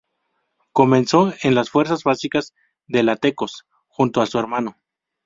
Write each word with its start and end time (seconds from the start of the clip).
Comenzó 0.71 1.31
en 1.43 1.53
las 1.53 1.69
fuerzas 1.69 2.03
básicas 2.03 2.55
de 2.87 3.03
la 3.03 3.17
Tecos, 3.17 3.67
junto 3.87 4.23
a 4.23 4.25
su 4.25 4.39
hermano. 4.39 4.77